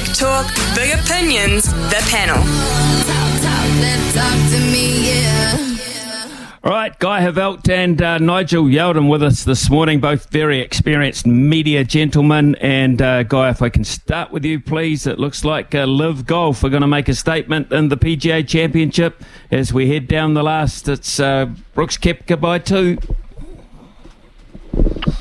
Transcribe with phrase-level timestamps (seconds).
[0.00, 2.38] Big talk, big opinions, the panel.
[6.64, 11.26] All right, Guy Heveldt and uh, Nigel Yalden with us this morning, both very experienced
[11.26, 12.54] media gentlemen.
[12.62, 15.06] And uh, Guy, if I can start with you, please.
[15.06, 18.48] It looks like uh, LIV Golf are going to make a statement in the PGA
[18.48, 20.88] Championship as we head down the last.
[20.88, 22.96] It's uh, Brooks Koepka by two.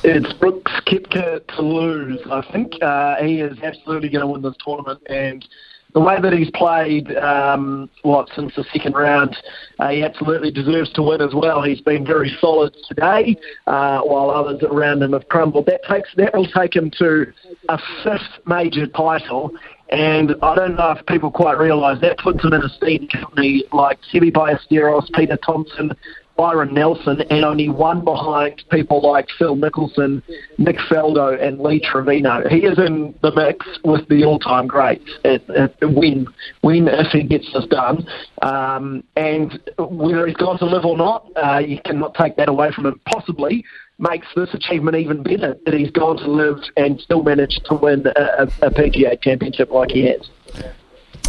[0.03, 2.19] It's Brooks Koepka to lose.
[2.31, 5.45] I think uh, he is absolutely going to win this tournament, and
[5.93, 9.35] the way that he's played, um, what since the second round,
[9.79, 11.63] uh, he absolutely deserves to win as well.
[11.63, 15.65] He's been very solid today, uh, while others around him have crumbled.
[15.65, 17.25] That takes that will take him to
[17.69, 19.51] a fifth major title.
[19.89, 23.63] And I don't know if people quite realise that puts him in a steam company
[23.73, 25.93] like Seve Ballesteros, Peter Thomson,
[26.39, 30.23] Byron Nelson, and only one behind people like Phil Mickelson,
[30.57, 32.47] Nick Faldo, and Lee Trevino.
[32.49, 36.27] He is in the mix with the all-time greats at, at win,
[36.63, 38.07] win if he gets this done.
[38.41, 42.71] Um, and whether he's gone to LIV or not, uh, you cannot take that away
[42.71, 43.01] from him.
[43.05, 43.65] Possibly
[43.97, 48.07] makes this achievement even better that he's gone to LIV and still managed to win
[48.15, 50.29] a, a PGA championship like he has.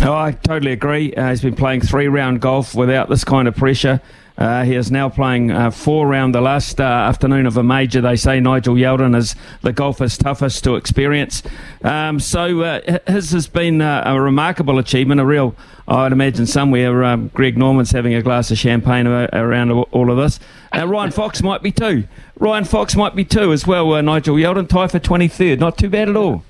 [0.02, 1.12] Oh, I totally agree.
[1.14, 4.00] Uh, he's been playing three round golf without this kind of pressure.
[4.40, 8.00] Uh, he is now playing uh, four round the last uh, afternoon of a major.
[8.00, 11.42] They say Nigel Yalden is the golfer's toughest to experience.
[11.84, 15.54] Um, so uh, his has been uh, a remarkable achievement, a real,
[15.86, 20.40] I'd imagine somewhere um, Greg Norman's having a glass of champagne around all of this.
[20.74, 22.04] Uh, Ryan Fox might be too.
[22.38, 24.00] Ryan Fox might be too as well.
[24.02, 25.58] Nigel Yalden, tie for 23rd.
[25.58, 26.44] Not too bad at all.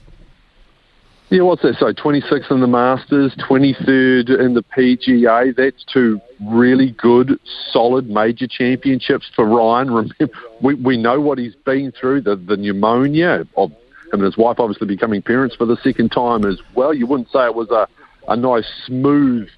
[1.31, 1.77] Yeah, what's that?
[1.79, 5.55] So 26th in the Masters, 23rd in the PGA.
[5.55, 7.39] That's two really good,
[7.71, 9.91] solid major championships for Ryan.
[9.93, 13.77] Remember, we, we know what he's been through, the, the pneumonia of him
[14.13, 16.93] and his wife obviously becoming parents for the second time as well.
[16.93, 17.87] You wouldn't say it was a,
[18.27, 19.49] a nice, smooth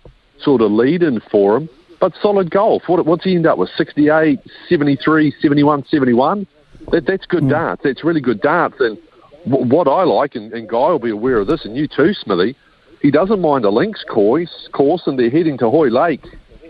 [0.40, 2.82] sort of lead-in for him, but solid golf.
[2.86, 3.70] What, what's he end up with?
[3.76, 6.46] 68, 73, 71, 71?
[6.90, 7.50] That, that's good mm.
[7.50, 7.82] darts.
[7.84, 8.76] That's really good darts.
[8.80, 8.98] And
[9.44, 12.56] what I like, and, and Guy will be aware of this, and you too, Smithy,
[13.00, 16.24] he doesn't mind a links course, course and they're heading to Hoylake,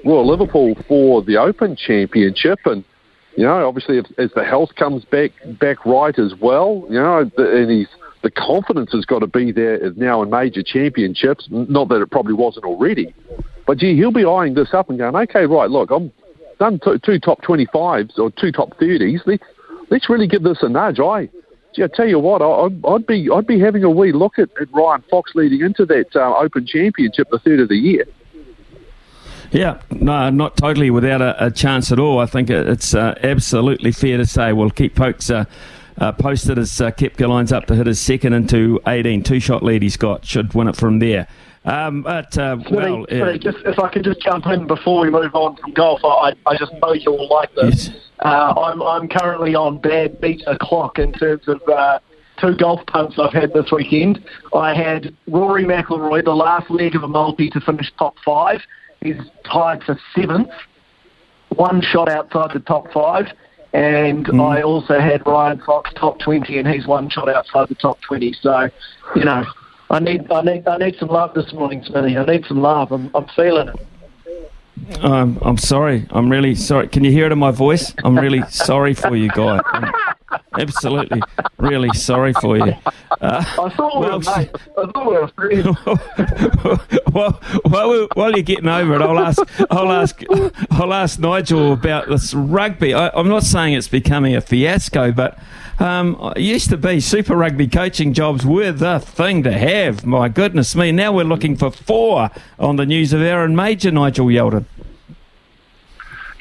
[0.05, 2.59] Royal Liverpool for the Open Championship.
[2.65, 2.85] And,
[3.37, 7.31] you know, obviously, if, as the health comes back back right as well, you know,
[7.37, 7.89] and he's,
[8.23, 11.49] the confidence has got to be there now in major championships.
[11.51, 13.15] Not that it probably wasn't already.
[13.67, 16.11] But, gee, he'll be eyeing this up and going, okay, right, look, I'm
[16.59, 19.21] done two, two top 25s or two top 30s.
[19.27, 19.45] Let's,
[19.91, 20.99] let's really give this a nudge.
[20.99, 21.29] I
[21.79, 24.73] I tell you what, I'd, I'd be I'd be having a wee look at, at
[24.73, 28.05] Ryan Fox leading into that uh, Open Championship, the third of the year.
[29.53, 32.19] Yeah, no, not totally without a, a chance at all.
[32.19, 35.45] I think it's uh, absolutely fair to say we'll keep folks uh,
[35.99, 39.23] uh, posted as uh, Koepka lines up to hit his second into 18.
[39.23, 40.25] Two shot lead he's got.
[40.25, 41.29] Should win it from there.
[41.65, 45.35] Um, but, uh, well, sorry, just, if I could just jump in before we move
[45.35, 47.89] on from golf, I, I just know you'll like this.
[47.89, 47.97] Yes.
[48.23, 51.99] Uh, I'm, I'm currently on bad beat o'clock in terms of uh,
[52.41, 54.25] two golf punts I've had this weekend.
[54.55, 58.61] I had Rory McIlroy, the last leg of a multi to finish top five.
[59.01, 60.51] He's tied for seventh,
[61.57, 63.27] one shot outside the top five.
[63.73, 64.41] And mm.
[64.41, 68.35] I also had Ryan Fox top 20, and he's one shot outside the top 20.
[68.41, 68.69] So,
[69.17, 69.45] you know,
[69.91, 72.19] I need, I need, I need some love this morning, Smithy.
[72.19, 72.93] I need some love.
[72.93, 73.77] I'm, I'm feeling it.
[75.01, 76.07] Um, I'm sorry.
[76.11, 76.89] I'm really sorry.
[76.89, 77.95] Can you hear it in my voice?
[78.05, 79.61] I'm really sorry for you, guy.
[79.65, 79.93] I'm
[80.59, 81.23] absolutely,
[81.59, 82.75] really sorry for you.
[83.21, 84.61] Uh, I thought we well, were mates.
[84.79, 87.13] I thought we were friends.
[87.13, 89.41] well, while, while you're getting over it, I'll ask,
[89.71, 90.23] I'll ask,
[90.71, 92.95] I'll ask Nigel about this rugby.
[92.95, 95.39] I, I'm not saying it's becoming a fiasco, but
[95.79, 100.07] um, used to be Super Rugby coaching jobs were the thing to have.
[100.07, 100.93] My goodness me.
[100.93, 104.65] Now we're looking for four on the news of Aaron Mauger, Nigel Yalden.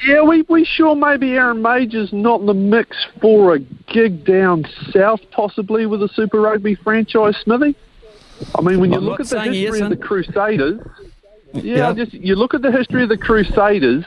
[0.04, 4.64] Yeah, we, we sure maybe Aaron Mauger's not in the mix for a gig down
[4.90, 7.76] south, possibly with a Super Rugby franchise, Smithy.
[8.56, 10.80] I mean, when you I'm look at the history of the Crusaders,
[11.54, 14.04] yeah, yeah, just you look at the history of the Crusaders.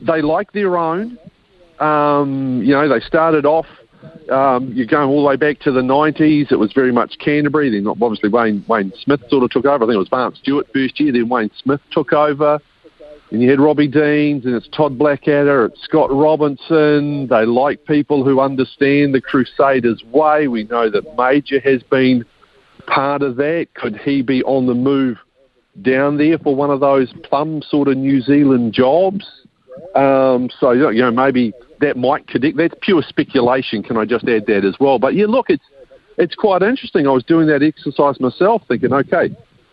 [0.00, 1.18] They like their own.
[1.78, 3.66] Um, you know, they started off
[4.30, 6.52] Um, you're going all the way back to the 90s.
[6.52, 7.70] It was very much Canterbury.
[7.70, 9.84] Then obviously Wayne Wayne Smith sort of took over.
[9.84, 11.12] I think it was Vance Stewart first year.
[11.12, 12.60] Then Wayne Smith took over.
[13.30, 17.28] And you had Robbie Deans and it's Todd Blackadder, it's Scott Robinson.
[17.28, 20.48] They like people who understand the Crusaders' way.
[20.48, 22.24] We know that Mauger has been
[22.86, 23.68] part of that.
[23.74, 25.18] Could he be on the move
[25.80, 29.24] down there for one of those plum sort of New Zealand jobs?
[29.94, 32.56] Um, so you know maybe that might connect.
[32.56, 33.84] That's pure speculation.
[33.84, 34.98] Can I just add that as well?
[34.98, 35.64] But yeah, look, it's
[36.18, 37.06] it's quite interesting.
[37.06, 39.30] I was doing that exercise myself, thinking, okay,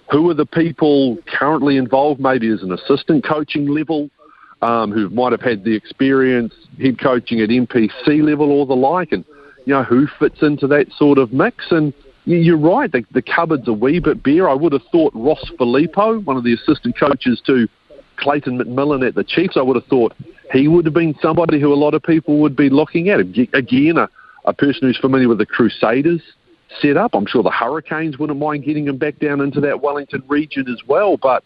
[0.10, 4.10] who are the people currently involved, maybe as an assistant coaching level,
[4.62, 9.12] um, who might have had the experience head coaching at NPC level or the like,
[9.12, 9.26] and
[9.66, 11.66] you know who fits into that sort of mix.
[11.72, 11.94] And
[12.26, 14.50] you're right, the, the cupboard's a wee bit bare.
[14.50, 17.68] I would have thought Ross Filipo, one of the assistant coaches to
[18.18, 20.14] Clayton McMillan at the Chiefs, I would have thought
[20.52, 23.20] he would have been somebody who a lot of people would be looking at.
[23.20, 24.10] Again, a,
[24.46, 26.22] a person who's familiar with the Crusaders
[26.82, 27.14] set up.
[27.14, 30.82] I'm sure the Hurricanes wouldn't mind getting him back down into that Wellington region as
[30.88, 31.18] well.
[31.18, 31.44] But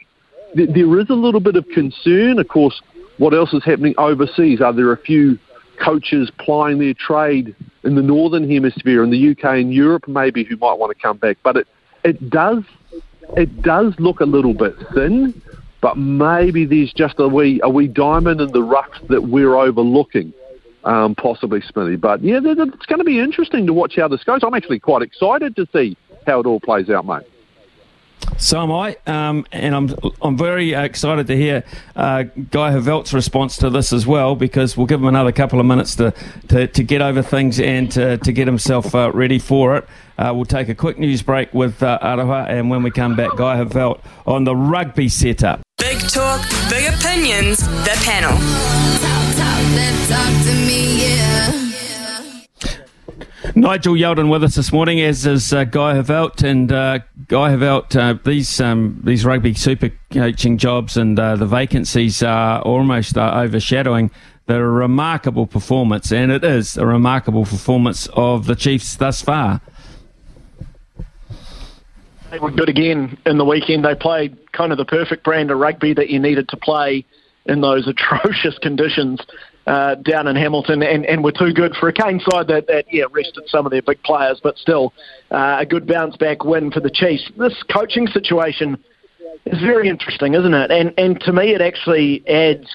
[0.55, 2.39] th- there is a little bit of concern.
[2.39, 2.81] Of course,
[3.17, 4.61] what else is happening overseas?
[4.61, 5.37] Are there a few
[5.83, 10.55] coaches plying their trade in the northern hemisphere, in the UK and Europe, maybe who
[10.57, 11.37] might want to come back?
[11.43, 11.67] But it
[12.03, 12.63] it does
[13.37, 15.39] it does look a little bit thin.
[15.81, 20.33] But maybe there's just a wee a wee diamond in the rough that we're overlooking
[20.83, 21.95] um, possibly Smithy.
[21.95, 24.41] But yeah, it's going to be interesting to watch how this goes.
[24.43, 25.97] I'm actually quite excited to see
[26.27, 27.23] how it all plays out, mate.
[28.37, 31.63] So am I, um, and I'm I'm very excited to hear
[31.95, 35.65] uh, Guy Heveldt's response to this as well, because we'll give him another couple of
[35.65, 36.13] minutes to,
[36.49, 39.87] to, to get over things and to, to get himself uh, ready for it.
[40.17, 43.35] Uh, we'll take a quick news break with uh, Aroha, and when we come back,
[43.37, 45.61] Guy Heveldt on the rugby setup.
[45.77, 48.37] Big talk, big opinions, the panel.
[53.55, 56.43] Nigel Yalden with us this morning, as is uh, Guy Heveldt.
[56.43, 61.45] And uh, Guy Heveldt, uh, these um, these rugby super coaching jobs and uh, the
[61.45, 64.09] vacancies are almost uh, overshadowing
[64.47, 69.61] the remarkable performance, and it is a remarkable performance of the Chiefs thus far.
[72.31, 73.85] They were good again in the weekend.
[73.85, 77.05] They played kind of the perfect brand of rugby that you needed to play
[77.45, 79.19] in those atrocious conditions
[79.67, 82.85] uh, down in Hamilton, and, and were too good for a Cane side that, that
[82.91, 84.93] yeah rested some of their big players, but still
[85.31, 87.29] uh, a good bounce back win for the Chiefs.
[87.37, 88.77] This coaching situation
[89.45, 90.71] is very interesting, isn't it?
[90.71, 92.67] And and to me, it actually adds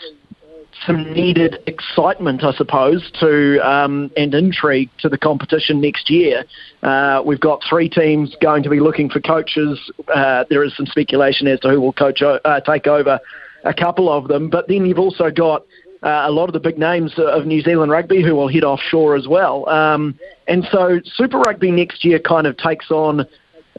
[0.84, 6.44] some needed excitement, I suppose, to um, and intrigue to the competition next year.
[6.82, 9.80] Uh, we've got three teams going to be looking for coaches.
[10.14, 13.18] Uh, there is some speculation as to who will coach uh, take over
[13.64, 15.64] a couple of them, but then you've also got
[16.06, 19.16] uh, a lot of the big names of New Zealand rugby who will head offshore
[19.16, 19.68] as well.
[19.68, 23.26] Um, and so Super Rugby next year kind of takes on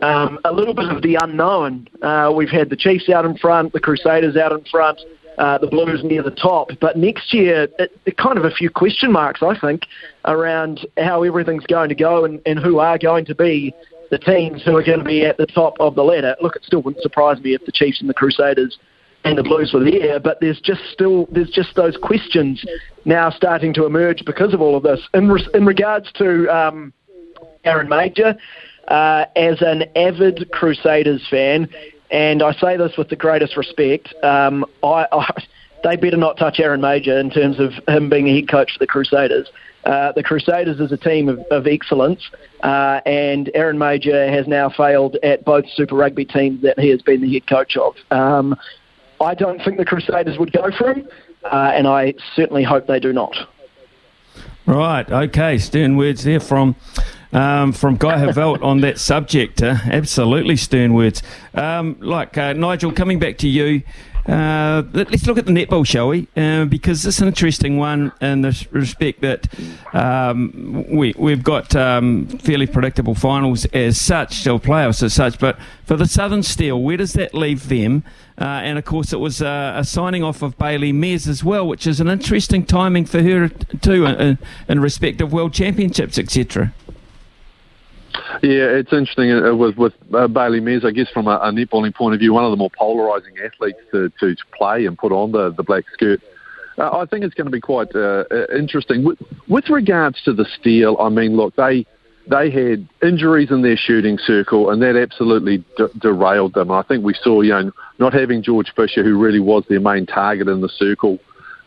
[0.01, 1.87] um, a little bit of the unknown.
[2.01, 4.99] Uh, we've had the Chiefs out in front, the Crusaders out in front
[5.37, 6.69] uh, the Blues near the top.
[6.81, 9.83] But next year, it, it kind of a few question marks, I think,
[10.25, 13.73] around how everything's going to go and, and who are going to be
[14.09, 16.35] the teams who are going to be at the top of the ladder.
[16.41, 18.77] Look, it still wouldn't surprise me if the Chiefs and the Crusaders
[19.27, 22.63] and the Blues were there, but there's just still there's just those questions
[23.05, 25.01] now starting to emerge because of all of this.
[25.13, 26.93] In re- in regards to um,
[27.63, 28.37] Aaron Mauger,
[28.87, 31.67] uh, as an avid Crusaders fan,
[32.09, 34.13] and I say this with the greatest respect.
[34.23, 35.43] Um, I, I,
[35.83, 38.79] they better not touch Aaron Mauger in terms of him being a head coach for
[38.79, 39.49] the Crusaders.
[39.83, 42.21] Uh, the Crusaders is a team of, of excellence,
[42.61, 47.01] uh, and Aaron Mauger has now failed at both Super Rugby teams that he has
[47.01, 47.95] been the head coach of.
[48.11, 48.55] Um,
[49.19, 51.07] I don't think the Crusaders would go for him,
[51.43, 53.35] uh, and I certainly hope they do not.
[54.65, 56.75] Right, okay, stern words there from
[57.31, 59.61] um, from Guy Heveldt on that subject.
[59.61, 61.21] Uh, absolutely stern words.
[61.53, 63.83] Um, like uh, Nigel, coming back to you.
[64.27, 66.27] Uh, let's look at the netball, shall we?
[66.35, 69.47] Uh, because it's an interesting one in the respect that
[69.93, 75.39] um, we, we've got um, fairly predictable finals as such, or playoffs as such.
[75.39, 78.03] But for the Southern Steel, where does that leave them?
[78.37, 81.65] Uh, and of course, it was uh, a signing off of Bailey Mes as well,
[81.65, 83.47] which is an interesting timing for her
[83.81, 86.73] too, in, in respect of World Championships, etc.
[88.43, 90.85] Yeah, it's interesting uh, with with uh, Bailey Mes.
[90.85, 93.79] I guess from a, a netballing point of view, one of the more polarising athletes
[93.91, 96.21] to, to play and put on the the black skirt.
[96.77, 99.03] Uh, I think it's going to be quite uh, uh, interesting.
[99.03, 99.17] With,
[99.47, 101.85] with regards to the steel, I mean, look, they
[102.29, 106.71] they had injuries in their shooting circle, and that absolutely de- derailed them.
[106.71, 110.05] I think we saw, you know, not having George Fisher, who really was their main
[110.05, 111.17] target in the circle,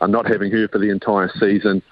[0.00, 1.82] and not having her for the entire season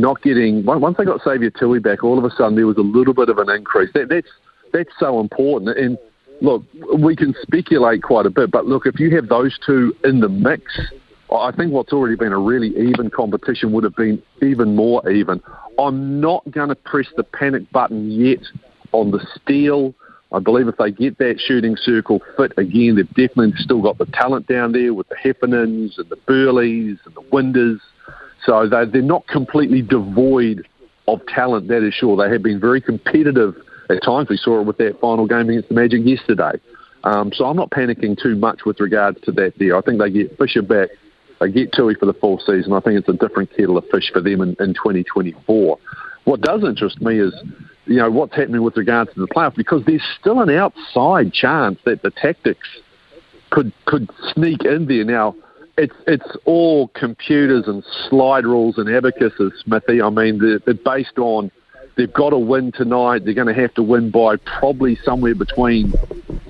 [0.00, 2.82] not getting once they got Saviour Tui back, all of a sudden there was a
[2.82, 3.90] little bit of an increase.
[3.94, 4.28] That, that's
[4.72, 5.76] that's so important.
[5.78, 5.98] And
[6.40, 6.62] look,
[6.98, 10.28] we can speculate quite a bit, but look, if you have those two in the
[10.28, 10.62] mix,
[11.34, 15.42] I think what's already been a really even competition would have been even more even.
[15.78, 18.40] I'm not going to press the panic button yet
[18.92, 19.94] on the steel.
[20.32, 24.06] I believe if they get that shooting circle fit again, they've definitely still got the
[24.06, 27.80] talent down there with the Heffernans and the Burleys and the Winders.
[28.44, 30.66] So they're, they're not completely devoid
[31.06, 32.16] of talent, that is sure.
[32.16, 33.54] They have been very competitive
[33.88, 34.28] at times.
[34.28, 36.60] We saw it with that final game against the Magic yesterday.
[37.04, 39.76] Um, so I'm not panicking too much with regards to that there.
[39.76, 40.90] I think they get Fisher back.
[41.40, 42.72] They get Tui for the full season.
[42.72, 45.78] I think it's a different kettle of fish for them in, in 2024.
[46.24, 47.32] What does interest me is,
[47.86, 51.78] you know, what's happening with regards to the playoff because there's still an outside chance
[51.84, 52.68] that the tactics
[53.50, 55.04] could could sneak in there.
[55.04, 55.34] Now,
[55.78, 60.02] it's it's all computers and slide rules and abacuses, Smithy.
[60.02, 61.50] I mean, they're, they're based on
[61.96, 63.24] they've got to win tonight.
[63.24, 65.92] They're going to have to win by probably somewhere between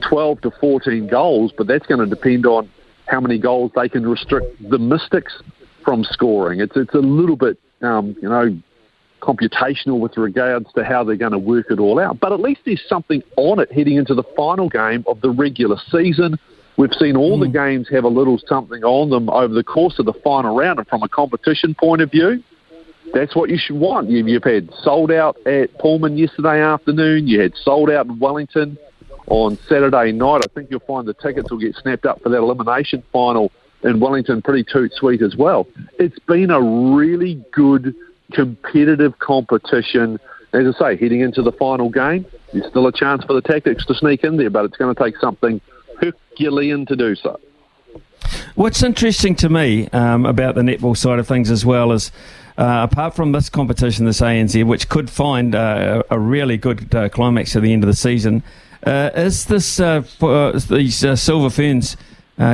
[0.08, 2.70] 12 to 14 goals, but that's going to depend on
[3.06, 5.42] how many goals they can restrict the Mystics
[5.85, 6.61] from scoring.
[6.61, 8.58] It's it's a little bit, um, you know,
[9.20, 12.18] computational with regards to how they're going to work it all out.
[12.18, 15.76] But at least there's something on it heading into the final game of the regular
[15.90, 16.38] season.
[16.78, 17.40] We've seen all mm.
[17.40, 20.78] the games have a little something on them over the course of the final round,
[20.78, 22.42] and from a competition point of view,
[23.12, 24.08] that's what you should want.
[24.08, 27.26] You've had sold out at Pulman yesterday afternoon.
[27.26, 28.78] You had sold out in Wellington
[29.26, 30.42] on Saturday night.
[30.44, 33.50] I think you'll find the tickets will get snapped up for that elimination final
[33.82, 35.66] in Wellington pretty toot sweet as well.
[35.99, 37.94] It's been a really good
[38.32, 40.20] competitive competition.
[40.52, 43.85] As I say, heading into the final game, there's still a chance for the Tactics
[43.87, 45.61] to sneak in there, but it's going to take something
[46.00, 47.38] Herculean to do so.
[48.55, 52.11] What's interesting to me um, about the netball side of things as well is,
[52.57, 57.09] uh, apart from this competition, this ANZ, which could find uh, a really good uh,
[57.09, 58.43] climax at the end of the season,
[58.85, 61.97] uh, is this uh, for, uh, these Silver Ferns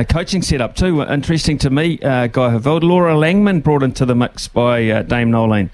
[0.09, 1.97] coaching setup too interesting to me?
[1.97, 5.69] Guy Heveldt, Laura Langman brought into the mix by Dame Noeline.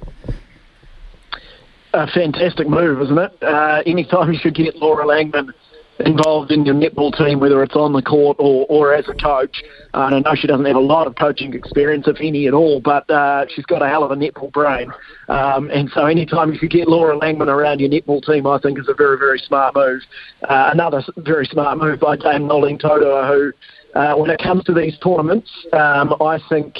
[1.93, 3.37] A fantastic move, isn't it?
[3.85, 5.53] anytime you could get Laura Langman
[5.99, 9.63] involved in your netball team, whether it's on the court or, or as a coach.
[9.93, 12.53] Uh, and I know she doesn't have a lot of coaching experience, if any at
[12.53, 14.91] all, but uh, she's got a hell of a netball brain.
[15.27, 18.79] Um, and so anytime you could get Laura Langman around your netball team, I think
[18.79, 20.01] is a very, very smart move.
[20.43, 24.73] Uh, another very smart move by Dame Noeline Taurua, who, uh, when it comes to
[24.73, 26.75] these tournaments, um, I think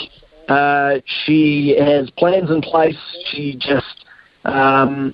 [0.48, 2.98] uh, she has plans in place.
[3.32, 4.06] She just
[4.46, 5.13] um,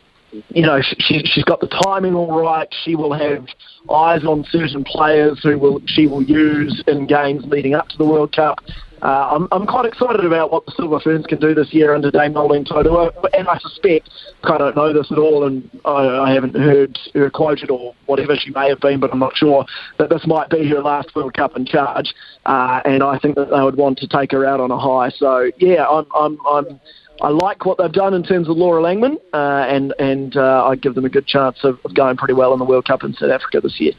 [0.50, 2.68] you know, she, she's got the timing all right.
[2.84, 3.46] She will have
[3.90, 8.06] eyes on certain players who will she will use in games leading up to the
[8.06, 8.60] World Cup.
[9.02, 12.10] Uh, I'm, I'm quite excited about what the Silver Ferns can do this year under
[12.10, 14.10] Dame Noeline Taurua, and I suspect,
[14.44, 18.36] I don't know this at all, and I, I haven't heard her quoted or whatever
[18.36, 19.66] she may have been, but I'm not sure
[20.00, 22.12] that this might be her last World Cup in charge,
[22.48, 25.10] uh, and I think that they would want to take her out on a high.
[25.10, 26.80] So yeah, I'm I'm I'm
[27.22, 30.76] I like what they've done in terms of Laura Langman, uh, and and uh, I
[30.76, 33.14] give them a good chance of, of, going pretty well in the World Cup in
[33.14, 33.94] South Africa this year.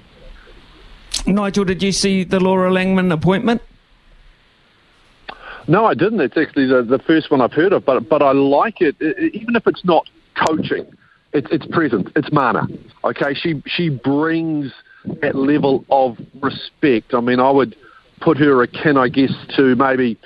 [1.26, 3.60] Nigel, did you see the Laura Langman appointment?
[5.66, 6.20] No, I didn't.
[6.20, 9.34] It's actually the, the first one I've heard of, but but I like it, it
[9.34, 10.08] even if it's not
[10.46, 10.86] coaching.
[11.32, 12.10] It's it's present.
[12.16, 12.66] It's mana.
[13.04, 14.72] Okay, she she brings
[15.20, 17.14] that level of respect.
[17.14, 17.76] I mean, I would
[18.20, 20.18] put her akin, I guess, to maybe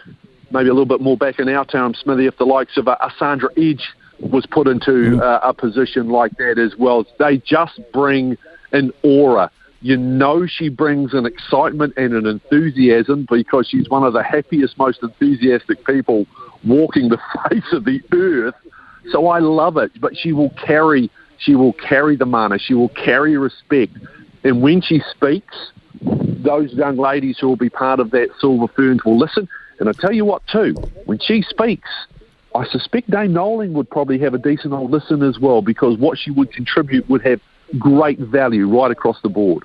[0.52, 2.97] maybe a little bit more back in our town, Smithy, if the likes of uh,
[3.18, 3.82] Sandra Edge
[4.21, 7.04] was put into uh, a position like that as well.
[7.18, 8.37] They just bring
[8.73, 9.50] an aura.
[9.80, 14.78] You know she brings an excitement and an enthusiasm because she's one of the happiest,
[14.78, 16.26] most enthusiastic people
[16.64, 17.18] walking the
[17.50, 18.54] face of the earth.
[19.11, 19.90] So I love it.
[20.00, 23.92] But she will carry she will carry the mana, she will carry respect.
[24.44, 29.04] And when she speaks, those young ladies who will be part of that Silver Ferns
[29.04, 29.49] will listen.
[29.78, 30.75] And I tell you what, too,
[31.06, 31.88] when she speaks,
[32.54, 36.18] I suspect Dame Noeline would probably have a decent old listen as well because what
[36.18, 37.40] she would contribute would have
[37.78, 39.64] great value right across the board.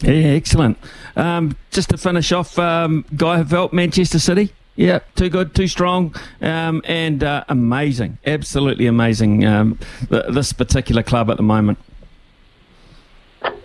[0.00, 0.78] Yeah, excellent.
[1.16, 4.52] Um, just to finish off, um, Guy Heveldt, Manchester City.
[4.76, 8.18] Yeah, too good, too strong, um, and uh, amazing.
[8.26, 9.78] Absolutely amazing, um,
[10.10, 11.78] this particular club at the moment.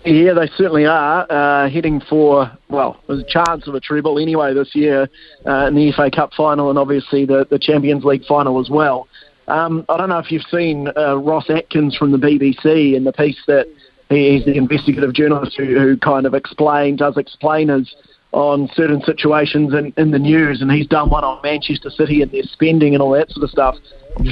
[0.05, 4.53] Yeah, they certainly are uh, heading for well, there's a chance of a treble anyway
[4.53, 5.09] this year
[5.45, 9.07] uh, in the FA Cup final and obviously the, the Champions League final as well.
[9.47, 13.11] Um, I don't know if you've seen uh, Ros Atkins from the BBC and the
[13.11, 13.67] piece that
[14.09, 17.93] he, he's the investigative journalist who, who kind of explain does explain his
[18.31, 22.31] on certain situations in, in the news, and he's done one on Manchester City and
[22.31, 23.75] their spending and all that sort of stuff.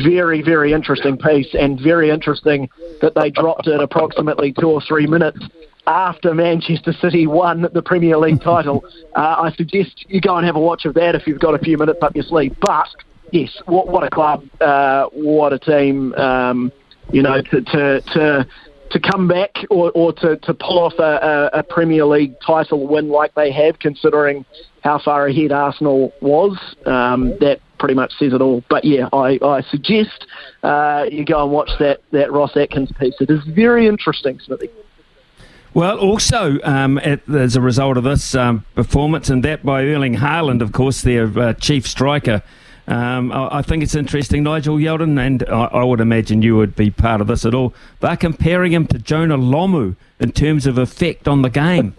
[0.04, 2.70] Very, very interesting piece, and very interesting
[3.01, 5.39] that they dropped it approximately two or three minutes
[5.88, 8.84] after Manchester City won the Premier League title.
[9.16, 11.60] Uh, I suggest you go and have a watch of that if you've got a
[11.60, 12.56] few minutes up your sleeve.
[12.60, 12.88] But
[13.32, 16.13] yes, what, what a club, uh, what a team.
[16.16, 16.72] Um,
[17.12, 18.48] you know, to to to,
[18.91, 23.10] to come back or, or to, to pull off a, a, Premier League title win
[23.10, 24.46] like they have, considering
[24.84, 26.58] how far ahead Arsenal was.
[26.86, 28.63] Um, that pretty much says it all.
[28.70, 30.25] But yeah, I, I suggest
[30.63, 33.15] uh, you go and watch that, that Ros Atkins piece.
[33.20, 34.70] It is very interesting, Smithy.
[35.74, 40.15] Well, also um, at, as a result of this um, performance, and that by Erling
[40.15, 42.41] Haaland, of course, their uh, chief striker.
[42.88, 46.89] Um, I, think it's interesting, Nigel Yalden, and I, I, would imagine you would be
[46.89, 47.74] part of this at all.
[48.00, 51.96] They're comparing him to Jonah Lomu in terms of effect on the game.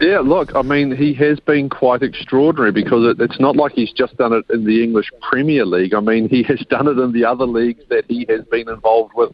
[0.00, 3.92] Yeah, look, I mean, he has been quite extraordinary because it, it's not like he's
[3.92, 5.92] just done it in the English Premier League.
[5.92, 9.12] I mean, he has done it in the other leagues that he has been involved
[9.14, 9.30] with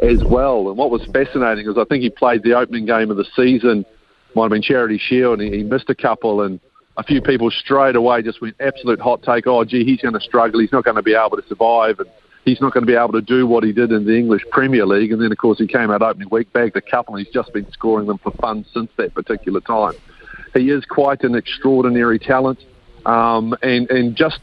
[0.00, 0.68] as well.
[0.68, 3.84] And what was fascinating is I think he played the opening game of the season,
[4.36, 6.60] might have been Charity Shield, and he, he missed a couple, and
[6.96, 9.46] a few people straight away just went absolute hot take.
[9.46, 10.60] Oh, gee, he's going to struggle.
[10.60, 12.08] He's not going to be able to survive, and
[12.44, 14.86] he's not going to be able to do what he did in the English Premier
[14.86, 15.12] League.
[15.12, 17.52] And then, of course, he came out opening week, bagged a couple, and he's just
[17.52, 19.94] been scoring them for fun since that particular time.
[20.54, 22.60] He is quite an extraordinary talent,
[23.04, 24.40] um, and and just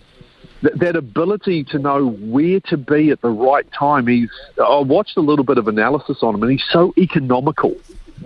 [0.62, 4.06] th- that ability to know where to be at the right time.
[4.06, 4.30] He's
[4.64, 7.76] I watched a little bit of analysis on him, and he's so economical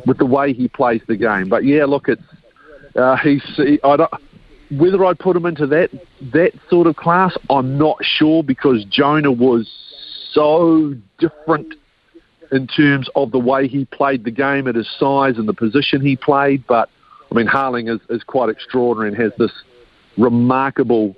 [0.05, 1.47] with the way he plays the game.
[1.47, 2.21] But yeah, look, it's
[2.97, 4.11] uh, he's he, I don't.
[4.69, 5.89] Whether I'd put him into that
[6.33, 9.69] that sort of class, I'm not sure because Jonah was
[10.31, 11.73] so different
[12.51, 16.01] in terms of the way he played the game at his size and the position
[16.01, 16.65] he played.
[16.67, 16.89] But
[17.31, 19.51] I mean, Haaland is, is quite extraordinary and has this
[20.17, 21.15] remarkable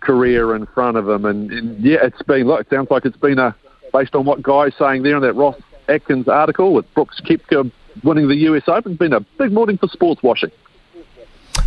[0.00, 1.24] career in front of him.
[1.24, 3.54] And, and yeah, it's been, look, it sounds like it's been a,
[3.92, 5.56] based on what Guy's saying there in that Ros
[5.88, 7.70] Atkins article with Brooks Koepka
[8.02, 10.50] winning the US Open, it's been a big morning for sports washing.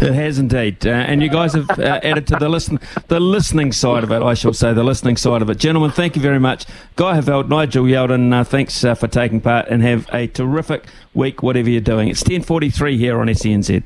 [0.01, 3.71] It has indeed, uh, and you guys have uh, added to the listen, the listening
[3.71, 4.21] side of it.
[4.21, 5.91] I shall say the listening side of it, gentlemen.
[5.91, 6.65] Thank you very much,
[6.98, 8.34] Guy Heveldt, Nigel Yalden.
[8.34, 12.10] Uh, thanks uh, for taking part, and have a terrific week, whatever you're doing.
[12.10, 13.84] It's ten forty three here on SENZ.